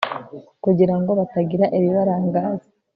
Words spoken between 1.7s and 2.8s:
ibibarangaza